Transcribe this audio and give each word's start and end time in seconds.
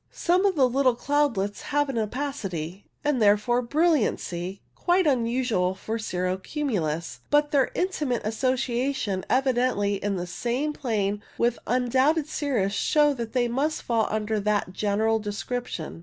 Some 0.09 0.47
of 0.47 0.55
the 0.55 0.67
little 0.67 0.95
cloudlets 0.95 1.61
have 1.61 1.87
an 1.87 1.99
opacity, 1.99 2.85
and 3.03 3.21
therefore 3.21 3.61
brilliancy, 3.61 4.59
quite 4.73 5.05
unusual 5.05 5.75
for 5.75 5.99
cirro 5.99 6.37
cumulus, 6.37 7.19
but 7.29 7.51
their 7.51 7.69
intimate 7.75 8.25
association 8.25 9.23
evidently 9.29 10.03
in 10.03 10.15
the 10.15 10.25
same 10.25 10.73
plane 10.73 11.21
with 11.37 11.59
undoubted 11.67 12.27
cirrus 12.27 12.73
shows 12.73 13.17
that 13.17 13.33
they 13.33 13.47
must 13.47 13.83
fall 13.83 14.07
under 14.09 14.39
that 14.39 14.73
general 14.73 15.19
description. 15.19 15.99